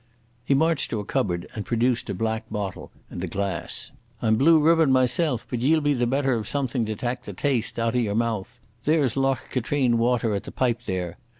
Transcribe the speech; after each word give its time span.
He 0.43 0.55
marched 0.55 0.89
to 0.89 0.99
a 0.99 1.05
cupboard 1.05 1.45
and 1.53 1.63
produced 1.63 2.09
a 2.09 2.15
black 2.15 2.45
bottle 2.49 2.91
and 3.11 3.29
glass. 3.29 3.91
"I'm 4.19 4.35
blue 4.35 4.59
ribbon 4.59 4.91
myself, 4.91 5.45
but 5.47 5.59
ye'll 5.59 5.79
be 5.79 5.93
the 5.93 6.07
better 6.07 6.33
of 6.33 6.47
something 6.47 6.85
to 6.85 6.95
tak 6.95 7.21
the 7.21 7.33
taste 7.33 7.77
out 7.77 7.93
of 7.93 8.01
your 8.01 8.15
mouth. 8.15 8.59
There's 8.85 9.15
Loch 9.15 9.45
Katrine 9.51 9.99
water 9.99 10.33
at 10.33 10.45
the 10.45 10.51
pipe 10.51 10.81
there.... 10.87 11.19